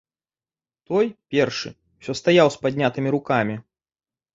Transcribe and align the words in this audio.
Той, 0.93 1.11
першы, 1.37 1.75
усё 2.03 2.19
стаяў 2.23 2.47
з 2.59 2.67
паднятымі 2.67 3.09
рукамі. 3.19 3.65